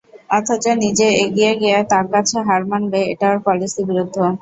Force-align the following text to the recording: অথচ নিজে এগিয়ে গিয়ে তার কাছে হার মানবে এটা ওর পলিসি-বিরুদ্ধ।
অথচ 0.37 0.63
নিজে 0.83 1.07
এগিয়ে 1.23 1.51
গিয়ে 1.61 1.77
তার 1.91 2.05
কাছে 2.13 2.37
হার 2.47 2.61
মানবে 2.71 2.99
এটা 3.11 3.25
ওর 3.31 3.39
পলিসি-বিরুদ্ধ। 3.45 4.15